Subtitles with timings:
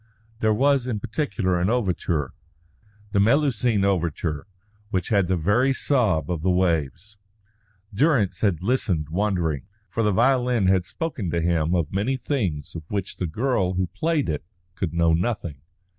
[0.39, 2.33] There was in particular an overture
[3.11, 4.47] the Melusine overture
[4.89, 7.19] which had the very sob of the waves.
[7.93, 12.81] Durrance had listened wondering, for the violin had spoken to him of many things of
[12.89, 14.43] which the girl who played it
[14.73, 15.61] could know nothing.